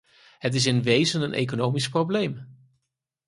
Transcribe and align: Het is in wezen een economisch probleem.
Het 0.39 0.53
is 0.55 0.65
in 0.65 0.83
wezen 0.83 1.21
een 1.21 1.33
economisch 1.33 1.89
probleem. 1.89 2.57